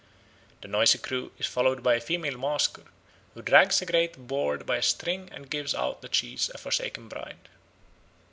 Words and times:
The 0.61 0.67
noisy 0.67 0.97
crew 0.97 1.31
is 1.37 1.45
followed 1.45 1.83
by 1.83 1.93
a 1.93 2.01
female 2.01 2.35
masker, 2.35 2.85
who 3.35 3.43
drags 3.43 3.83
a 3.83 3.85
great 3.85 4.17
board 4.25 4.65
by 4.65 4.77
a 4.77 4.81
string 4.81 5.29
and 5.31 5.47
gives 5.47 5.75
out 5.75 6.01
that 6.01 6.15
she 6.15 6.33
is 6.33 6.49
a 6.55 6.57
forsaken 6.57 7.07
bride. 7.07 7.49